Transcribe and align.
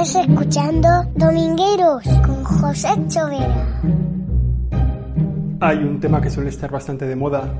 Estás 0.00 0.28
escuchando 0.28 0.88
Domingueros 1.16 2.04
con 2.24 2.44
José 2.44 2.88
Chovera. 3.08 3.80
Hay 5.58 5.78
un 5.78 5.98
tema 5.98 6.20
que 6.20 6.30
suele 6.30 6.50
estar 6.50 6.70
bastante 6.70 7.04
de 7.04 7.16
moda 7.16 7.52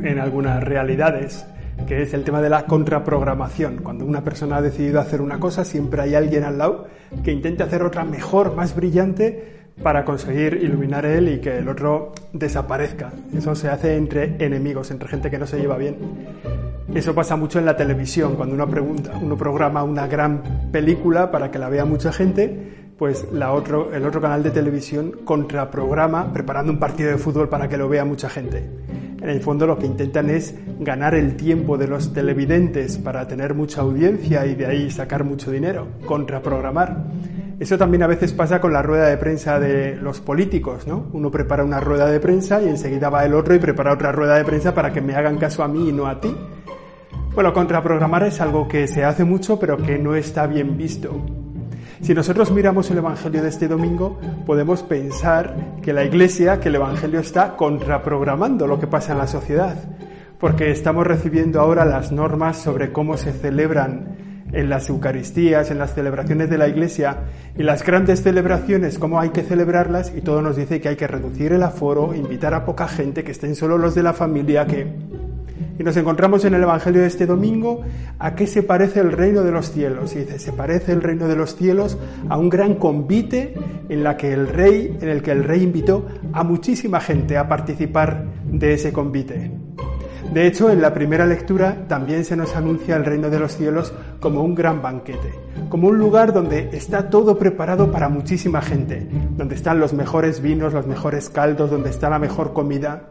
en 0.00 0.18
algunas 0.18 0.64
realidades, 0.64 1.46
que 1.86 2.02
es 2.02 2.12
el 2.12 2.24
tema 2.24 2.42
de 2.42 2.50
la 2.50 2.66
contraprogramación. 2.66 3.82
Cuando 3.84 4.04
una 4.04 4.24
persona 4.24 4.56
ha 4.56 4.62
decidido 4.62 4.98
hacer 4.98 5.20
una 5.20 5.38
cosa, 5.38 5.64
siempre 5.64 6.02
hay 6.02 6.16
alguien 6.16 6.42
al 6.42 6.58
lado 6.58 6.88
que 7.22 7.30
intente 7.30 7.62
hacer 7.62 7.84
otra 7.84 8.02
mejor, 8.02 8.56
más 8.56 8.74
brillante, 8.74 9.60
para 9.80 10.04
conseguir 10.04 10.54
iluminar 10.54 11.06
él 11.06 11.28
y 11.28 11.40
que 11.40 11.58
el 11.58 11.68
otro 11.68 12.14
desaparezca. 12.32 13.12
Eso 13.32 13.54
se 13.54 13.68
hace 13.68 13.94
entre 13.94 14.44
enemigos, 14.44 14.90
entre 14.90 15.08
gente 15.08 15.30
que 15.30 15.38
no 15.38 15.46
se 15.46 15.60
lleva 15.60 15.78
bien. 15.78 15.98
Eso 16.94 17.14
pasa 17.14 17.36
mucho 17.36 17.60
en 17.60 17.66
la 17.66 17.76
televisión, 17.76 18.34
cuando 18.34 18.54
uno, 18.56 18.68
pregunta, 18.68 19.12
uno 19.22 19.36
programa 19.36 19.84
una 19.84 20.08
gran 20.08 20.70
película 20.72 21.30
para 21.30 21.50
que 21.50 21.58
la 21.58 21.68
vea 21.68 21.84
mucha 21.84 22.12
gente, 22.12 22.92
pues 22.98 23.28
la 23.32 23.52
otro, 23.52 23.94
el 23.94 24.04
otro 24.04 24.20
canal 24.20 24.42
de 24.42 24.50
televisión 24.50 25.20
contraprograma 25.24 26.32
preparando 26.32 26.72
un 26.72 26.80
partido 26.80 27.10
de 27.10 27.18
fútbol 27.18 27.48
para 27.48 27.68
que 27.68 27.76
lo 27.76 27.88
vea 27.88 28.04
mucha 28.04 28.28
gente. 28.28 28.68
En 29.22 29.28
el 29.28 29.40
fondo 29.40 29.66
lo 29.66 29.78
que 29.78 29.86
intentan 29.86 30.30
es 30.30 30.54
ganar 30.80 31.14
el 31.14 31.36
tiempo 31.36 31.78
de 31.78 31.86
los 31.86 32.12
televidentes 32.12 32.98
para 32.98 33.28
tener 33.28 33.54
mucha 33.54 33.82
audiencia 33.82 34.44
y 34.46 34.56
de 34.56 34.66
ahí 34.66 34.90
sacar 34.90 35.22
mucho 35.22 35.52
dinero, 35.52 35.86
contraprogramar. 36.06 37.04
Eso 37.60 37.78
también 37.78 38.02
a 38.02 38.06
veces 38.08 38.32
pasa 38.32 38.60
con 38.60 38.72
la 38.72 38.82
rueda 38.82 39.06
de 39.06 39.16
prensa 39.16 39.60
de 39.60 39.94
los 39.94 40.20
políticos, 40.20 40.86
¿no? 40.86 41.06
Uno 41.12 41.30
prepara 41.30 41.62
una 41.62 41.78
rueda 41.78 42.06
de 42.10 42.18
prensa 42.18 42.60
y 42.62 42.68
enseguida 42.68 43.10
va 43.10 43.24
el 43.24 43.34
otro 43.34 43.54
y 43.54 43.58
prepara 43.58 43.92
otra 43.92 44.10
rueda 44.10 44.36
de 44.36 44.44
prensa 44.44 44.74
para 44.74 44.92
que 44.92 45.00
me 45.00 45.14
hagan 45.14 45.38
caso 45.38 45.62
a 45.62 45.68
mí 45.68 45.90
y 45.90 45.92
no 45.92 46.06
a 46.06 46.20
ti. 46.20 46.34
Bueno, 47.34 47.52
contraprogramar 47.52 48.24
es 48.24 48.40
algo 48.40 48.66
que 48.66 48.88
se 48.88 49.04
hace 49.04 49.24
mucho 49.24 49.58
pero 49.60 49.76
que 49.76 49.98
no 49.98 50.16
está 50.16 50.48
bien 50.48 50.76
visto. 50.76 51.24
Si 52.00 52.12
nosotros 52.12 52.50
miramos 52.50 52.90
el 52.90 52.98
Evangelio 52.98 53.42
de 53.42 53.50
este 53.50 53.68
domingo, 53.68 54.18
podemos 54.46 54.82
pensar 54.82 55.54
que 55.80 55.92
la 55.92 56.02
Iglesia, 56.02 56.58
que 56.58 56.70
el 56.70 56.74
Evangelio 56.74 57.20
está 57.20 57.56
contraprogramando 57.56 58.66
lo 58.66 58.80
que 58.80 58.88
pasa 58.88 59.12
en 59.12 59.18
la 59.18 59.26
sociedad, 59.28 59.76
porque 60.38 60.70
estamos 60.70 61.06
recibiendo 61.06 61.60
ahora 61.60 61.84
las 61.84 62.10
normas 62.10 62.56
sobre 62.56 62.90
cómo 62.90 63.16
se 63.16 63.32
celebran 63.32 64.16
en 64.52 64.68
las 64.68 64.88
Eucaristías, 64.88 65.70
en 65.70 65.78
las 65.78 65.94
celebraciones 65.94 66.50
de 66.50 66.58
la 66.58 66.66
Iglesia 66.66 67.18
y 67.56 67.62
las 67.62 67.84
grandes 67.84 68.22
celebraciones, 68.22 68.98
cómo 68.98 69.20
hay 69.20 69.30
que 69.30 69.42
celebrarlas 69.42 70.12
y 70.16 70.22
todo 70.22 70.42
nos 70.42 70.56
dice 70.56 70.80
que 70.80 70.88
hay 70.88 70.96
que 70.96 71.06
reducir 71.06 71.52
el 71.52 71.62
aforo, 71.62 72.12
invitar 72.12 72.54
a 72.54 72.64
poca 72.64 72.88
gente, 72.88 73.22
que 73.22 73.30
estén 73.30 73.54
solo 73.54 73.78
los 73.78 73.94
de 73.94 74.02
la 74.02 74.14
familia, 74.14 74.66
que 74.66 74.86
y 75.80 75.82
nos 75.82 75.96
encontramos 75.96 76.44
en 76.44 76.52
el 76.52 76.62
Evangelio 76.62 77.00
de 77.00 77.06
este 77.06 77.24
domingo 77.24 77.80
a 78.18 78.34
qué 78.34 78.46
se 78.46 78.62
parece 78.62 79.00
el 79.00 79.12
reino 79.12 79.40
de 79.40 79.50
los 79.50 79.72
cielos. 79.72 80.14
Y 80.14 80.18
dice, 80.18 80.38
se 80.38 80.52
parece 80.52 80.92
el 80.92 81.00
reino 81.00 81.26
de 81.26 81.36
los 81.36 81.56
cielos 81.56 81.96
a 82.28 82.36
un 82.36 82.50
gran 82.50 82.74
convite 82.74 83.54
en 83.88 84.04
la 84.04 84.18
en 84.20 85.08
el 85.08 85.22
que 85.22 85.30
el 85.32 85.42
rey 85.42 85.62
invitó 85.62 86.06
a 86.34 86.44
muchísima 86.44 87.00
gente 87.00 87.38
a 87.38 87.48
participar 87.48 88.26
de 88.44 88.74
ese 88.74 88.92
convite. 88.92 89.52
De 90.34 90.46
hecho, 90.46 90.68
en 90.68 90.82
la 90.82 90.92
primera 90.92 91.24
lectura 91.24 91.86
también 91.88 92.26
se 92.26 92.36
nos 92.36 92.54
anuncia 92.54 92.94
el 92.96 93.06
reino 93.06 93.30
de 93.30 93.40
los 93.40 93.56
cielos 93.56 93.94
como 94.20 94.44
un 94.44 94.54
gran 94.54 94.82
banquete, 94.82 95.32
como 95.70 95.88
un 95.88 95.98
lugar 95.98 96.34
donde 96.34 96.68
está 96.74 97.08
todo 97.08 97.38
preparado 97.38 97.90
para 97.90 98.10
muchísima 98.10 98.60
gente, 98.60 99.08
donde 99.34 99.54
están 99.54 99.80
los 99.80 99.94
mejores 99.94 100.42
vinos, 100.42 100.74
los 100.74 100.86
mejores 100.86 101.30
caldos, 101.30 101.70
donde 101.70 101.88
está 101.88 102.10
la 102.10 102.18
mejor 102.18 102.52
comida, 102.52 103.08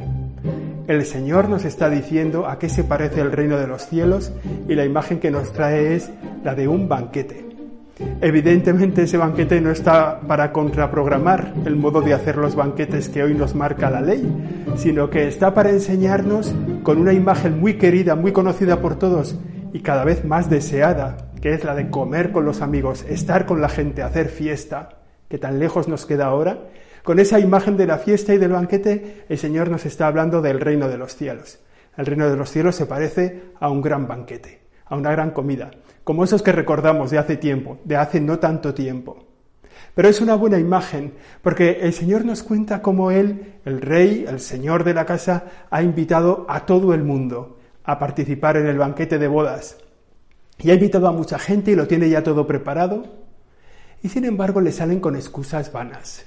el 0.90 1.06
Señor 1.06 1.50
nos 1.50 1.66
está 1.66 1.88
diciendo 1.88 2.48
a 2.48 2.58
qué 2.58 2.68
se 2.68 2.84
parece 2.84 3.22
el 3.22 3.32
reino 3.32 3.58
de 3.58 3.68
los 3.68 3.86
cielos 3.86 4.34
y 4.68 4.74
la 4.74 4.86
imagen 4.86 5.20
que 5.20 5.30
nos 5.30 5.54
trae 5.54 5.94
es 5.94 6.10
la 6.44 6.56
de 6.56 6.68
un 6.68 6.90
banquete. 6.90 7.46
Evidentemente 8.22 9.04
ese 9.04 9.18
banquete 9.18 9.62
no 9.62 9.70
está 9.70 10.20
para 10.20 10.52
contraprogramar 10.52 11.54
el 11.64 11.76
modo 11.76 12.02
de 12.02 12.16
hacer 12.16 12.38
los 12.38 12.56
banquetes 12.56 13.08
que 13.08 13.22
hoy 13.22 13.36
nos 13.36 13.54
marca 13.54 13.92
la 13.92 14.02
ley, 14.02 14.28
sino 14.78 15.12
que 15.12 15.28
está 15.28 15.54
para 15.54 15.70
enseñarnos 15.70 16.56
con 16.82 16.98
una 16.98 17.14
imagen 17.14 17.60
muy 17.60 17.76
querida, 17.76 18.16
muy 18.16 18.32
conocida 18.32 18.82
por 18.82 18.98
todos 18.98 19.38
y 19.72 19.82
cada 19.82 20.04
vez 20.04 20.26
más 20.26 20.50
deseada, 20.50 21.18
que 21.40 21.54
es 21.54 21.64
la 21.66 21.76
de 21.76 21.92
comer 21.92 22.32
con 22.32 22.46
los 22.46 22.62
amigos, 22.62 23.06
estar 23.08 23.46
con 23.46 23.62
la 23.62 23.70
gente, 23.70 24.02
hacer 24.02 24.30
fiesta, 24.30 24.90
que 25.28 25.38
tan 25.38 25.60
lejos 25.60 25.88
nos 25.88 26.08
queda 26.08 26.26
ahora, 26.26 26.64
con 27.04 27.20
esa 27.20 27.40
imagen 27.40 27.78
de 27.78 27.88
la 27.88 27.98
fiesta 27.98 28.34
y 28.34 28.38
del 28.38 28.52
banquete, 28.52 29.26
el 29.30 29.38
Señor 29.38 29.70
nos 29.70 29.86
está 29.86 30.08
hablando 30.08 30.42
del 30.42 30.60
reino 30.60 30.88
de 30.88 30.98
los 30.98 31.16
cielos. 31.16 31.60
El 31.98 32.06
reino 32.06 32.30
de 32.30 32.38
los 32.38 32.50
cielos 32.52 32.76
se 32.76 32.86
parece 32.86 33.52
a 33.60 33.70
un 33.70 33.82
gran 33.82 34.08
banquete, 34.08 34.62
a 34.86 34.96
una 34.96 35.12
gran 35.12 35.32
comida, 35.32 35.72
como 36.04 36.24
esos 36.24 36.42
que 36.42 36.52
recordamos 36.52 37.12
de 37.12 37.18
hace 37.18 37.38
tiempo, 37.38 37.80
de 37.84 37.98
hace 37.98 38.22
no 38.22 38.40
tanto 38.40 38.74
tiempo. 38.74 39.26
Pero 39.96 40.08
es 40.08 40.22
una 40.22 40.36
buena 40.36 40.60
imagen, 40.60 41.14
porque 41.42 41.80
el 41.82 41.94
Señor 41.94 42.26
nos 42.26 42.44
cuenta 42.44 42.82
cómo 42.82 43.12
Él, 43.12 43.56
el 43.66 43.82
Rey, 43.82 44.26
el 44.28 44.40
Señor 44.40 44.84
de 44.84 44.94
la 44.94 45.06
casa, 45.06 45.46
ha 45.70 45.82
invitado 45.82 46.46
a 46.48 46.66
todo 46.66 46.94
el 46.94 47.04
mundo 47.04 47.60
a 47.84 48.00
participar 48.00 48.58
en 48.58 48.68
el 48.68 48.78
banquete 48.78 49.18
de 49.18 49.28
bodas. 49.28 49.78
Y 50.60 50.72
ha 50.72 50.76
invitado 50.76 51.08
a 51.08 51.12
mucha 51.12 51.40
gente 51.40 51.72
y 51.72 51.76
lo 51.76 51.88
tiene 51.88 52.10
ya 52.10 52.24
todo 52.24 52.46
preparado. 52.46 53.04
Y 54.04 54.10
sin 54.10 54.26
embargo 54.26 54.62
le 54.62 54.72
salen 54.72 55.00
con 55.00 55.16
excusas 55.16 55.72
vanas. 55.72 56.26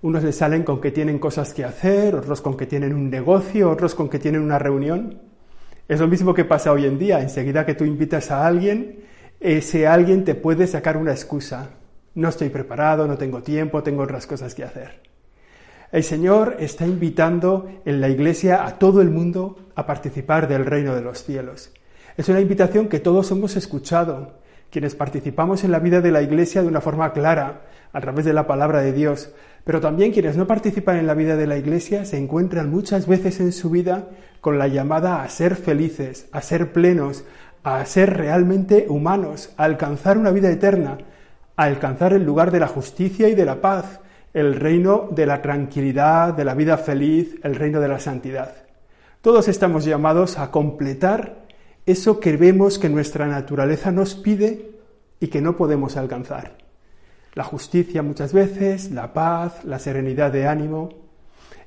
Unos 0.00 0.22
le 0.22 0.32
salen 0.32 0.62
con 0.62 0.80
que 0.80 0.92
tienen 0.92 1.18
cosas 1.18 1.52
que 1.52 1.64
hacer, 1.64 2.14
otros 2.14 2.40
con 2.40 2.56
que 2.56 2.66
tienen 2.66 2.94
un 2.94 3.10
negocio, 3.10 3.68
otros 3.70 3.96
con 3.96 4.08
que 4.08 4.20
tienen 4.20 4.42
una 4.42 4.58
reunión. 4.58 5.20
Es 5.88 5.98
lo 5.98 6.06
mismo 6.06 6.34
que 6.34 6.44
pasa 6.44 6.70
hoy 6.70 6.84
en 6.84 6.98
día. 6.98 7.20
Enseguida 7.20 7.66
que 7.66 7.74
tú 7.74 7.84
invitas 7.84 8.30
a 8.30 8.46
alguien, 8.46 9.00
ese 9.40 9.88
alguien 9.88 10.24
te 10.24 10.36
puede 10.36 10.68
sacar 10.68 10.96
una 10.96 11.10
excusa. 11.10 11.70
No 12.14 12.28
estoy 12.28 12.48
preparado, 12.48 13.08
no 13.08 13.18
tengo 13.18 13.42
tiempo, 13.42 13.82
tengo 13.82 14.02
otras 14.02 14.26
cosas 14.26 14.54
que 14.54 14.64
hacer. 14.64 15.02
El 15.90 16.04
Señor 16.04 16.56
está 16.60 16.86
invitando 16.86 17.68
en 17.84 18.00
la 18.00 18.08
iglesia 18.08 18.66
a 18.66 18.78
todo 18.78 19.00
el 19.00 19.10
mundo 19.10 19.70
a 19.74 19.86
participar 19.86 20.46
del 20.46 20.66
reino 20.66 20.94
de 20.94 21.00
los 21.00 21.24
cielos. 21.24 21.72
Es 22.16 22.28
una 22.28 22.40
invitación 22.40 22.88
que 22.88 23.00
todos 23.00 23.30
hemos 23.30 23.56
escuchado, 23.56 24.38
quienes 24.70 24.94
participamos 24.94 25.64
en 25.64 25.72
la 25.72 25.78
vida 25.78 26.00
de 26.00 26.10
la 26.12 26.20
iglesia 26.20 26.62
de 26.62 26.68
una 26.68 26.82
forma 26.82 27.12
clara, 27.12 27.62
a 27.92 28.00
través 28.00 28.26
de 28.26 28.34
la 28.34 28.46
palabra 28.46 28.82
de 28.82 28.92
Dios, 28.92 29.32
pero 29.68 29.82
también 29.82 30.12
quienes 30.12 30.34
no 30.38 30.46
participan 30.46 30.96
en 30.96 31.06
la 31.06 31.12
vida 31.12 31.36
de 31.36 31.46
la 31.46 31.58
Iglesia 31.58 32.06
se 32.06 32.16
encuentran 32.16 32.70
muchas 32.70 33.06
veces 33.06 33.38
en 33.38 33.52
su 33.52 33.68
vida 33.68 34.08
con 34.40 34.58
la 34.58 34.66
llamada 34.66 35.22
a 35.22 35.28
ser 35.28 35.56
felices, 35.56 36.26
a 36.32 36.40
ser 36.40 36.72
plenos, 36.72 37.24
a 37.64 37.84
ser 37.84 38.16
realmente 38.16 38.86
humanos, 38.88 39.52
a 39.58 39.64
alcanzar 39.64 40.16
una 40.16 40.30
vida 40.30 40.50
eterna, 40.50 40.96
a 41.54 41.64
alcanzar 41.64 42.14
el 42.14 42.24
lugar 42.24 42.50
de 42.50 42.60
la 42.60 42.66
justicia 42.66 43.28
y 43.28 43.34
de 43.34 43.44
la 43.44 43.60
paz, 43.60 44.00
el 44.32 44.54
reino 44.54 45.06
de 45.10 45.26
la 45.26 45.42
tranquilidad, 45.42 46.32
de 46.32 46.46
la 46.46 46.54
vida 46.54 46.78
feliz, 46.78 47.38
el 47.42 47.54
reino 47.54 47.78
de 47.78 47.88
la 47.88 48.00
santidad. 48.00 48.54
Todos 49.20 49.48
estamos 49.48 49.84
llamados 49.84 50.38
a 50.38 50.50
completar 50.50 51.44
eso 51.84 52.20
que 52.20 52.38
vemos 52.38 52.78
que 52.78 52.88
nuestra 52.88 53.26
naturaleza 53.26 53.92
nos 53.92 54.14
pide 54.14 54.70
y 55.20 55.26
que 55.26 55.42
no 55.42 55.58
podemos 55.58 55.98
alcanzar 55.98 56.67
la 57.34 57.44
justicia 57.44 58.02
muchas 58.02 58.32
veces, 58.32 58.90
la 58.90 59.12
paz, 59.12 59.64
la 59.64 59.78
serenidad 59.78 60.32
de 60.32 60.46
ánimo, 60.46 60.90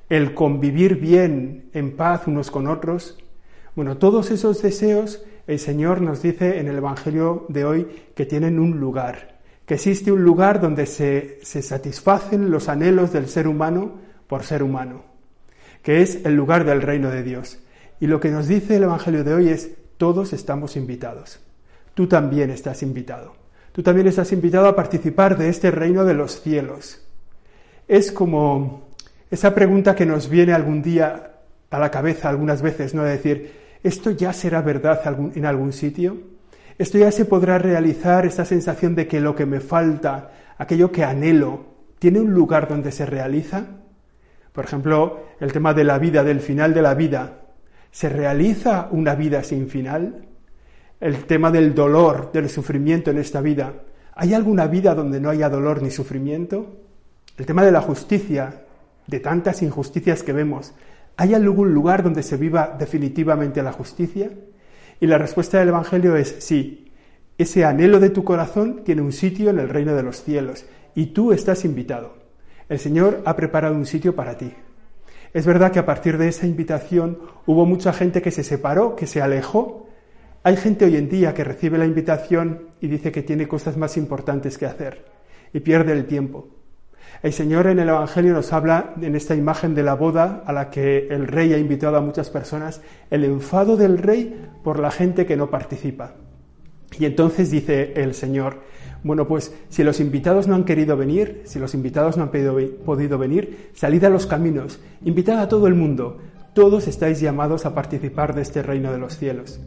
el 0.08 0.34
convivir 0.34 0.96
bien 0.96 1.70
en 1.72 1.96
paz 1.96 2.26
unos 2.26 2.50
con 2.50 2.66
otros. 2.66 3.18
Bueno, 3.74 3.96
todos 3.96 4.30
esos 4.30 4.60
deseos 4.60 5.24
el 5.46 5.58
Señor 5.58 6.00
nos 6.00 6.22
dice 6.22 6.58
en 6.58 6.68
el 6.68 6.76
Evangelio 6.76 7.46
de 7.48 7.64
hoy 7.64 7.88
que 8.14 8.26
tienen 8.26 8.58
un 8.58 8.78
lugar, 8.78 9.40
que 9.66 9.74
existe 9.74 10.12
un 10.12 10.22
lugar 10.22 10.60
donde 10.60 10.86
se, 10.86 11.38
se 11.42 11.62
satisfacen 11.62 12.50
los 12.50 12.68
anhelos 12.68 13.12
del 13.12 13.28
ser 13.28 13.48
humano 13.48 13.92
por 14.26 14.44
ser 14.44 14.62
humano, 14.62 15.04
que 15.82 16.02
es 16.02 16.24
el 16.24 16.34
lugar 16.34 16.64
del 16.64 16.82
reino 16.82 17.10
de 17.10 17.22
Dios. 17.22 17.58
Y 17.98 18.06
lo 18.06 18.20
que 18.20 18.30
nos 18.30 18.46
dice 18.48 18.76
el 18.76 18.84
Evangelio 18.84 19.24
de 19.24 19.34
hoy 19.34 19.48
es, 19.48 19.70
todos 19.96 20.32
estamos 20.32 20.76
invitados. 20.76 21.40
Tú 21.94 22.06
también 22.06 22.50
estás 22.50 22.82
invitado. 22.82 23.41
Tú 23.72 23.82
también 23.82 24.06
estás 24.06 24.32
invitado 24.32 24.66
a 24.66 24.76
participar 24.76 25.38
de 25.38 25.48
este 25.48 25.70
reino 25.70 26.04
de 26.04 26.14
los 26.14 26.42
cielos. 26.42 27.00
Es 27.88 28.12
como 28.12 28.88
esa 29.30 29.54
pregunta 29.54 29.94
que 29.94 30.04
nos 30.04 30.28
viene 30.28 30.52
algún 30.52 30.82
día 30.82 31.32
a 31.70 31.78
la 31.78 31.90
cabeza 31.90 32.28
algunas 32.28 32.60
veces, 32.60 32.92
¿no? 32.94 33.02
De 33.02 33.12
decir, 33.12 33.52
¿esto 33.82 34.10
ya 34.10 34.34
será 34.34 34.60
verdad 34.60 35.00
en 35.34 35.46
algún 35.46 35.72
sitio? 35.72 36.18
¿Esto 36.78 36.98
ya 36.98 37.10
se 37.10 37.24
podrá 37.24 37.58
realizar 37.58 38.26
esta 38.26 38.44
sensación 38.44 38.94
de 38.94 39.06
que 39.06 39.20
lo 39.20 39.34
que 39.34 39.46
me 39.46 39.60
falta, 39.60 40.30
aquello 40.58 40.92
que 40.92 41.04
anhelo, 41.04 41.64
tiene 41.98 42.20
un 42.20 42.32
lugar 42.32 42.68
donde 42.68 42.92
se 42.92 43.06
realiza? 43.06 43.64
Por 44.52 44.64
ejemplo, 44.66 45.24
el 45.40 45.50
tema 45.50 45.72
de 45.72 45.84
la 45.84 45.98
vida, 45.98 46.22
del 46.22 46.40
final 46.40 46.74
de 46.74 46.82
la 46.82 46.94
vida. 46.94 47.38
¿Se 47.90 48.10
realiza 48.10 48.88
una 48.90 49.14
vida 49.14 49.42
sin 49.44 49.68
final? 49.68 50.26
El 51.02 51.24
tema 51.24 51.50
del 51.50 51.74
dolor, 51.74 52.30
del 52.30 52.48
sufrimiento 52.48 53.10
en 53.10 53.18
esta 53.18 53.40
vida. 53.40 53.74
¿Hay 54.14 54.34
alguna 54.34 54.68
vida 54.68 54.94
donde 54.94 55.20
no 55.20 55.30
haya 55.30 55.48
dolor 55.48 55.82
ni 55.82 55.90
sufrimiento? 55.90 56.76
El 57.36 57.44
tema 57.44 57.64
de 57.64 57.72
la 57.72 57.80
justicia, 57.80 58.62
de 59.08 59.18
tantas 59.18 59.62
injusticias 59.62 60.22
que 60.22 60.32
vemos. 60.32 60.74
¿Hay 61.16 61.34
algún 61.34 61.74
lugar 61.74 62.04
donde 62.04 62.22
se 62.22 62.36
viva 62.36 62.76
definitivamente 62.78 63.64
la 63.64 63.72
justicia? 63.72 64.30
Y 65.00 65.08
la 65.08 65.18
respuesta 65.18 65.58
del 65.58 65.70
Evangelio 65.70 66.14
es 66.14 66.36
sí. 66.38 66.92
Ese 67.36 67.64
anhelo 67.64 67.98
de 67.98 68.10
tu 68.10 68.22
corazón 68.22 68.84
tiene 68.84 69.02
un 69.02 69.10
sitio 69.10 69.50
en 69.50 69.58
el 69.58 69.70
reino 69.70 69.96
de 69.96 70.04
los 70.04 70.22
cielos 70.22 70.66
y 70.94 71.06
tú 71.06 71.32
estás 71.32 71.64
invitado. 71.64 72.14
El 72.68 72.78
Señor 72.78 73.22
ha 73.24 73.34
preparado 73.34 73.74
un 73.74 73.86
sitio 73.86 74.14
para 74.14 74.38
ti. 74.38 74.52
Es 75.34 75.46
verdad 75.46 75.72
que 75.72 75.80
a 75.80 75.84
partir 75.84 76.16
de 76.16 76.28
esa 76.28 76.46
invitación 76.46 77.18
hubo 77.44 77.66
mucha 77.66 77.92
gente 77.92 78.22
que 78.22 78.30
se 78.30 78.44
separó, 78.44 78.94
que 78.94 79.08
se 79.08 79.20
alejó. 79.20 79.88
Hay 80.44 80.56
gente 80.56 80.84
hoy 80.84 80.96
en 80.96 81.08
día 81.08 81.34
que 81.34 81.44
recibe 81.44 81.78
la 81.78 81.86
invitación 81.86 82.62
y 82.80 82.88
dice 82.88 83.12
que 83.12 83.22
tiene 83.22 83.46
cosas 83.46 83.76
más 83.76 83.96
importantes 83.96 84.58
que 84.58 84.66
hacer 84.66 85.04
y 85.52 85.60
pierde 85.60 85.92
el 85.92 86.06
tiempo. 86.06 86.48
El 87.22 87.32
Señor 87.32 87.68
en 87.68 87.78
el 87.78 87.88
Evangelio 87.88 88.32
nos 88.32 88.52
habla 88.52 88.92
en 89.00 89.14
esta 89.14 89.36
imagen 89.36 89.76
de 89.76 89.84
la 89.84 89.94
boda 89.94 90.42
a 90.44 90.52
la 90.52 90.68
que 90.68 91.06
el 91.10 91.28
rey 91.28 91.52
ha 91.52 91.58
invitado 91.58 91.96
a 91.96 92.00
muchas 92.00 92.28
personas, 92.28 92.80
el 93.10 93.24
enfado 93.24 93.76
del 93.76 93.98
rey 93.98 94.48
por 94.64 94.80
la 94.80 94.90
gente 94.90 95.26
que 95.26 95.36
no 95.36 95.48
participa. 95.48 96.14
Y 96.98 97.04
entonces 97.04 97.52
dice 97.52 97.92
el 97.94 98.12
Señor, 98.12 98.62
bueno, 99.04 99.28
pues 99.28 99.54
si 99.68 99.84
los 99.84 100.00
invitados 100.00 100.48
no 100.48 100.56
han 100.56 100.64
querido 100.64 100.96
venir, 100.96 101.42
si 101.44 101.60
los 101.60 101.72
invitados 101.72 102.16
no 102.16 102.24
han 102.24 102.30
podido 102.30 103.16
venir, 103.16 103.70
salid 103.74 104.02
a 104.02 104.10
los 104.10 104.26
caminos, 104.26 104.80
invitad 105.04 105.38
a 105.38 105.48
todo 105.48 105.68
el 105.68 105.74
mundo, 105.74 106.18
todos 106.52 106.88
estáis 106.88 107.20
llamados 107.20 107.64
a 107.64 107.76
participar 107.76 108.34
de 108.34 108.42
este 108.42 108.60
reino 108.60 108.90
de 108.90 108.98
los 108.98 109.16
cielos. 109.16 109.60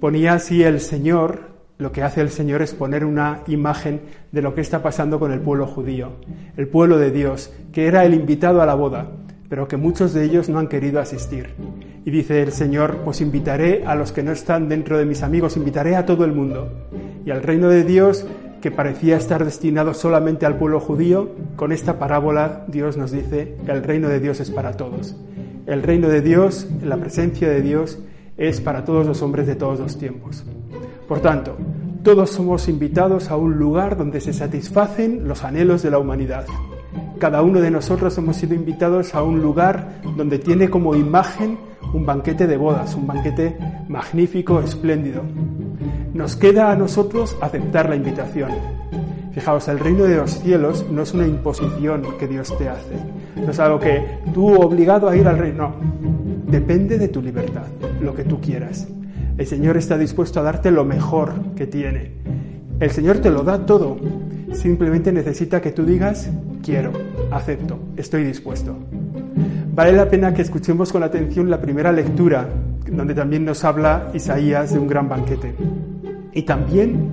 Ponía 0.00 0.32
así 0.32 0.62
el 0.62 0.80
Señor, 0.80 1.50
lo 1.76 1.92
que 1.92 2.02
hace 2.02 2.22
el 2.22 2.30
Señor 2.30 2.62
es 2.62 2.72
poner 2.72 3.04
una 3.04 3.42
imagen 3.48 4.00
de 4.32 4.40
lo 4.40 4.54
que 4.54 4.62
está 4.62 4.82
pasando 4.82 5.20
con 5.20 5.30
el 5.30 5.40
pueblo 5.40 5.66
judío, 5.66 6.12
el 6.56 6.68
pueblo 6.68 6.96
de 6.96 7.10
Dios, 7.10 7.52
que 7.70 7.86
era 7.86 8.06
el 8.06 8.14
invitado 8.14 8.62
a 8.62 8.66
la 8.66 8.74
boda, 8.74 9.10
pero 9.50 9.68
que 9.68 9.76
muchos 9.76 10.14
de 10.14 10.24
ellos 10.24 10.48
no 10.48 10.58
han 10.58 10.68
querido 10.68 11.00
asistir. 11.00 11.50
Y 12.02 12.10
dice 12.10 12.40
el 12.40 12.52
Señor, 12.52 13.00
pues 13.04 13.20
invitaré 13.20 13.84
a 13.84 13.94
los 13.94 14.10
que 14.10 14.22
no 14.22 14.32
están 14.32 14.70
dentro 14.70 14.96
de 14.96 15.04
mis 15.04 15.22
amigos, 15.22 15.58
invitaré 15.58 15.96
a 15.96 16.06
todo 16.06 16.24
el 16.24 16.32
mundo. 16.32 16.88
Y 17.26 17.30
al 17.30 17.42
reino 17.42 17.68
de 17.68 17.84
Dios 17.84 18.26
que 18.62 18.70
parecía 18.70 19.18
estar 19.18 19.44
destinado 19.44 19.92
solamente 19.92 20.46
al 20.46 20.56
pueblo 20.56 20.80
judío, 20.80 21.28
con 21.56 21.72
esta 21.72 21.98
parábola 21.98 22.64
Dios 22.68 22.96
nos 22.96 23.10
dice 23.10 23.56
que 23.66 23.72
el 23.72 23.82
reino 23.82 24.08
de 24.08 24.20
Dios 24.20 24.40
es 24.40 24.50
para 24.50 24.78
todos. 24.78 25.14
El 25.66 25.82
reino 25.82 26.08
de 26.08 26.22
Dios, 26.22 26.68
la 26.82 26.96
presencia 26.96 27.50
de 27.50 27.60
Dios, 27.60 27.98
es 28.40 28.60
para 28.60 28.84
todos 28.84 29.06
los 29.06 29.20
hombres 29.20 29.46
de 29.46 29.54
todos 29.54 29.78
los 29.78 29.98
tiempos. 29.98 30.42
Por 31.06 31.20
tanto, 31.20 31.56
todos 32.02 32.30
somos 32.30 32.68
invitados 32.68 33.30
a 33.30 33.36
un 33.36 33.58
lugar 33.58 33.98
donde 33.98 34.20
se 34.20 34.32
satisfacen 34.32 35.28
los 35.28 35.44
anhelos 35.44 35.82
de 35.82 35.90
la 35.90 35.98
humanidad. 35.98 36.46
Cada 37.18 37.42
uno 37.42 37.60
de 37.60 37.70
nosotros 37.70 38.16
hemos 38.16 38.36
sido 38.36 38.54
invitados 38.54 39.14
a 39.14 39.22
un 39.22 39.42
lugar 39.42 40.00
donde 40.16 40.38
tiene 40.38 40.70
como 40.70 40.96
imagen 40.96 41.58
un 41.92 42.06
banquete 42.06 42.46
de 42.46 42.56
bodas, 42.56 42.94
un 42.94 43.06
banquete 43.06 43.58
magnífico, 43.88 44.60
espléndido, 44.60 45.22
nos 46.14 46.34
queda 46.34 46.70
a 46.70 46.76
nosotros 46.76 47.36
aceptar 47.42 47.90
la 47.90 47.96
invitación. 47.96 48.52
Fijaos, 49.32 49.68
el 49.68 49.78
reino 49.78 50.04
de 50.04 50.16
los 50.16 50.30
cielos 50.30 50.86
no 50.90 51.02
es 51.02 51.12
una 51.12 51.26
imposición 51.26 52.04
que 52.18 52.26
Dios 52.26 52.56
te 52.56 52.70
hace. 52.70 52.96
No 53.36 53.50
es 53.50 53.60
algo 53.60 53.78
que 53.78 54.02
tú 54.32 54.54
obligado 54.54 55.08
a 55.08 55.16
ir 55.16 55.28
al 55.28 55.38
reino. 55.38 55.74
No. 56.00 56.29
Depende 56.50 56.98
de 56.98 57.08
tu 57.08 57.22
libertad, 57.22 57.66
lo 58.00 58.14
que 58.14 58.24
tú 58.24 58.40
quieras. 58.40 58.88
El 59.38 59.46
Señor 59.46 59.76
está 59.76 59.96
dispuesto 59.96 60.40
a 60.40 60.42
darte 60.42 60.70
lo 60.70 60.84
mejor 60.84 61.32
que 61.54 61.66
tiene. 61.66 62.10
El 62.80 62.90
Señor 62.90 63.18
te 63.18 63.30
lo 63.30 63.44
da 63.44 63.64
todo. 63.64 63.98
Simplemente 64.52 65.12
necesita 65.12 65.60
que 65.60 65.70
tú 65.70 65.84
digas, 65.84 66.28
quiero, 66.62 66.92
acepto, 67.30 67.78
estoy 67.96 68.24
dispuesto. 68.24 68.76
Vale 69.74 69.92
la 69.92 70.10
pena 70.10 70.34
que 70.34 70.42
escuchemos 70.42 70.92
con 70.92 71.04
atención 71.04 71.48
la 71.48 71.60
primera 71.60 71.92
lectura, 71.92 72.48
donde 72.90 73.14
también 73.14 73.44
nos 73.44 73.62
habla 73.62 74.10
Isaías 74.12 74.72
de 74.72 74.80
un 74.80 74.88
gran 74.88 75.08
banquete. 75.08 75.54
Y 76.32 76.42
también 76.42 77.09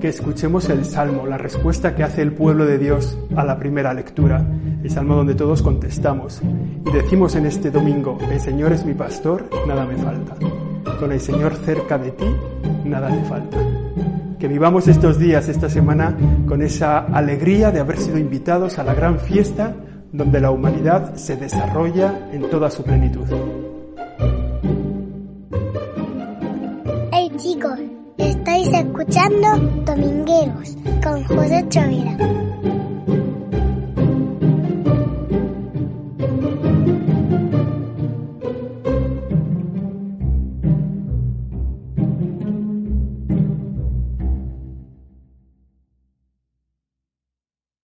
que 0.00 0.08
escuchemos 0.08 0.68
el 0.68 0.84
Salmo, 0.84 1.26
la 1.26 1.38
respuesta 1.38 1.94
que 1.94 2.04
hace 2.04 2.22
el 2.22 2.32
pueblo 2.32 2.66
de 2.66 2.78
Dios 2.78 3.18
a 3.36 3.44
la 3.44 3.58
primera 3.58 3.92
lectura, 3.92 4.44
el 4.82 4.90
Salmo 4.90 5.16
donde 5.16 5.34
todos 5.34 5.62
contestamos 5.62 6.40
y 6.86 6.92
decimos 6.92 7.34
en 7.34 7.46
este 7.46 7.70
domingo, 7.70 8.18
el 8.30 8.40
Señor 8.40 8.72
es 8.72 8.84
mi 8.84 8.94
pastor, 8.94 9.48
nada 9.66 9.84
me 9.84 9.96
falta. 9.96 10.36
Con 10.98 11.12
el 11.12 11.20
Señor 11.20 11.54
cerca 11.54 11.98
de 11.98 12.12
ti, 12.12 12.26
nada 12.84 13.08
te 13.08 13.22
falta. 13.28 13.58
Que 14.38 14.48
vivamos 14.48 14.86
estos 14.86 15.18
días, 15.18 15.48
esta 15.48 15.68
semana, 15.68 16.16
con 16.46 16.62
esa 16.62 16.98
alegría 16.98 17.72
de 17.72 17.80
haber 17.80 17.98
sido 17.98 18.18
invitados 18.18 18.78
a 18.78 18.84
la 18.84 18.94
gran 18.94 19.18
fiesta 19.18 19.74
donde 20.12 20.40
la 20.40 20.50
humanidad 20.50 21.14
se 21.16 21.36
desarrolla 21.36 22.30
en 22.32 22.48
toda 22.48 22.70
su 22.70 22.82
plenitud. 22.84 23.26
Estáis 28.58 28.86
escuchando 28.86 29.56
Domingueros 29.84 30.76
con 31.00 31.22
José 31.26 31.64
Chavira. 31.68 32.37